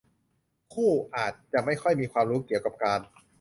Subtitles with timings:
[0.73, 2.99] คู่อาจจะไม่ค่อยมีความรู้เกี่ยวกับการ